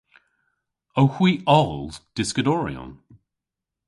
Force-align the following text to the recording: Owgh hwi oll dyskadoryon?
Owgh 0.99 1.13
hwi 1.15 1.31
oll 1.57 1.83
dyskadoryon? 2.15 2.91